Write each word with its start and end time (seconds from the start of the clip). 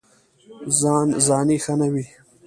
ځان 0.79 1.07
ځاني 1.25 1.57
ښه 1.63 1.73
نه 1.79 1.87
وي. 1.93 2.05